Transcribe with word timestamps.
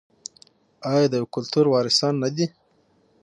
آیا 0.91 1.05
د 1.09 1.13
یو 1.19 1.27
کلتور 1.35 1.65
وارثان 1.69 2.13
نه 2.23 2.29
دي؟ 2.35 2.45